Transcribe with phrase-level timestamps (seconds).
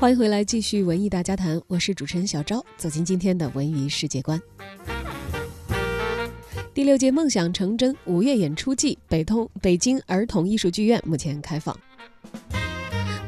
[0.00, 4.40] 欢迎回来，继续文艺大家谈，我是主持人小昭，走进今天的文娱世界观。
[6.72, 11.78] 第六届梦想成真五月演出季，北通北京儿童艺术剧院目前开放。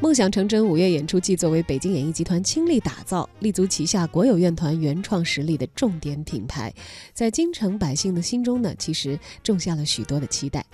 [0.00, 6.72] 梦想成真五月演出季作为北京演艺集团倾力打造、立足旗下国有院团原创实力的重点品牌，
[7.12, 10.64] 在京城百姓的心中呢，其实种下了许多的期待。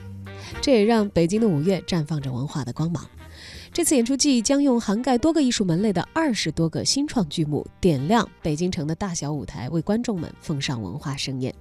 [0.63, 3.05] 这也让北京的五月绽放着文化的光芒。
[3.79, 11.55] 这次演出季将用涵盖多个艺术门类的二十多个新创剧目，点亮北京城的大小舞台，为观众们奉上文化盛宴。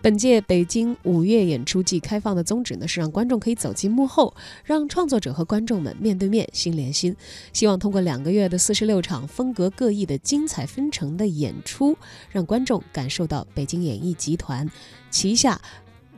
[0.00, 7.14] 本届北京五月演出季开放的宗旨呢，是让观众可以走进幕后，让创作者和观众们面对面、心连心。
[7.52, 11.94] 希望通过两个月的四十六场风格各异的精彩纷呈的演出，
[12.30, 14.66] 让观众感受到北京演艺集团
[15.10, 15.60] 旗下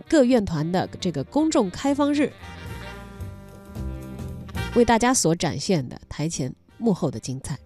[0.09, 2.33] 各院团的这个公众开放日，
[4.77, 7.59] 为大家所展现的台前幕后的精彩。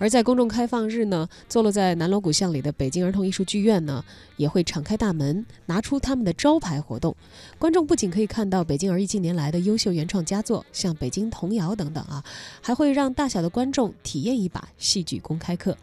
[0.00, 4.04] 而在公众开放日呢，坐落在南锣鼓巷里的北京儿童艺术剧院呢，
[4.36, 7.16] 也会敞开大门，拿出他们的招牌活动。
[7.58, 12.22] 观众不仅可以看到北京儿艺近年来的优秀原创佳作，像北京童谣等等啊，
[12.62, 15.76] 还会让大小的观众体验一把戏剧公开课。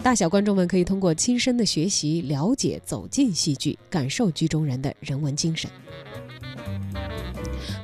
[0.00, 5.68] 大小观众们可以通过亲身的学习、了解、走进戏剧，感受剧中人的人文精神。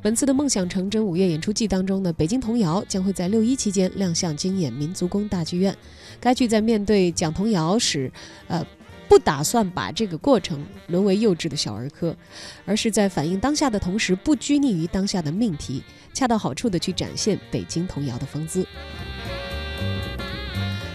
[0.02, 5.74] 本次的梦想成真五月演出季当中呢，北京童谣将会在六一期间亮相京演民族宫大剧院。
[6.18, 8.10] 该剧在面对讲童谣时，
[8.48, 8.66] 呃，
[9.08, 12.16] 不打算把这个过程沦为幼稚的小儿科，
[12.66, 18.66] 而是在反映当下的同时，不拘泥于当下的命题，恰到好处的去展现北京童谣的风姿，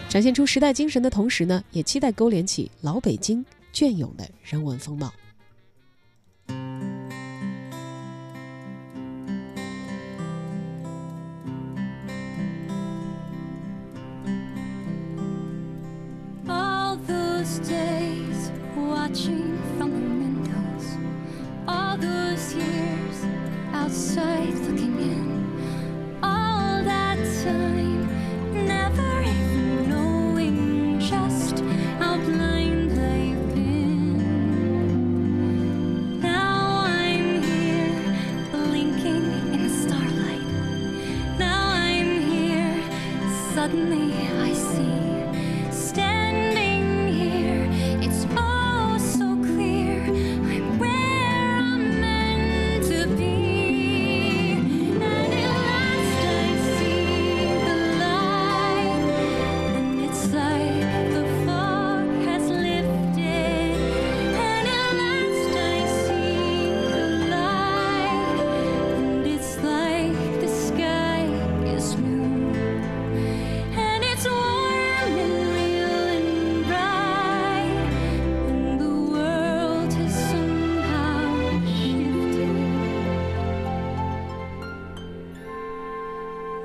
[0.09, 5.13] 展现出时代精神的同时呢，也期待勾连起老北京隽永的人文风貌。
[17.37, 20.85] those days watching from the windows,
[21.67, 23.25] all those years
[23.73, 28.07] outside looking in, all that time
[28.65, 31.59] never even knowing just
[31.99, 34.17] how blind I've been.
[36.19, 38.15] Now I'm here
[38.51, 40.47] blinking in the starlight.
[41.37, 42.81] Now I'm here,
[43.53, 45.16] suddenly I see.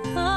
[0.04, 0.31] Oh.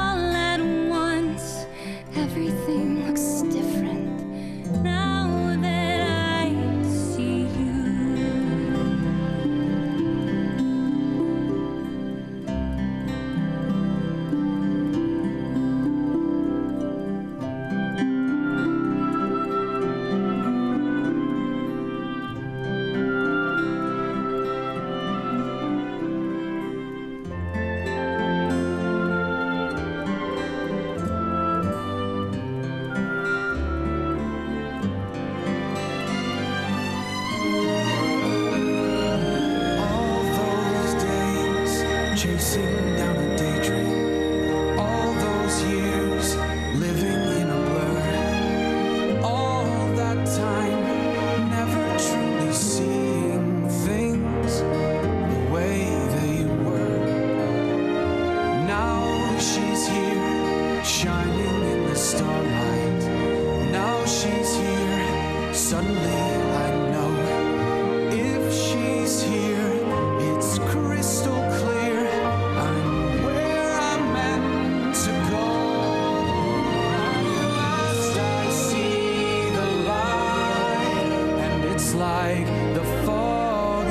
[42.16, 43.35] Chasing down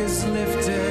[0.05, 0.84] is lifted.